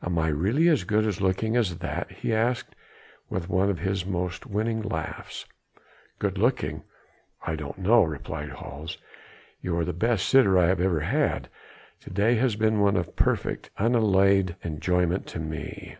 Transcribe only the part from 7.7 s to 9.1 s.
know," replied Hals,